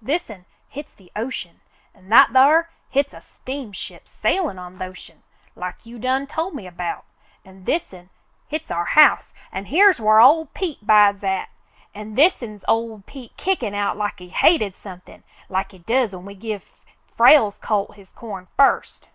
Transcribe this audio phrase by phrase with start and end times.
[0.00, 1.60] "This'n, hit's the ocean,
[1.94, 5.22] an' that thar, hit's a steamship sailin' on th' ocean,
[5.54, 7.04] like you done tol' me about.
[7.44, 8.08] An' this'n,
[8.48, 11.50] hit's our house an' here's whar ol' Pete bides at;
[11.94, 16.34] an' this'n's ol' Pete kickin' out like he hated somethin' like he does when we
[16.34, 16.64] give
[17.14, 19.10] Frale's colt his corn first."